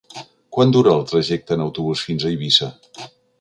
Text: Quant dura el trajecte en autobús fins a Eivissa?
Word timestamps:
Quant 0.55 0.71
dura 0.75 0.93
el 0.99 1.05
trajecte 1.11 1.57
en 1.57 1.63
autobús 1.67 2.03
fins 2.09 2.27
a 2.27 2.33
Eivissa? 2.33 2.73